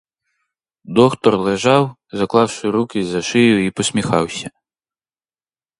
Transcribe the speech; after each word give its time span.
Доктор 0.97 1.35
лежав, 1.37 1.95
заклавши 2.11 2.69
руки 2.71 3.03
за 3.03 3.21
шию 3.21 3.65
й 3.65 3.71
посміхався. 3.71 4.49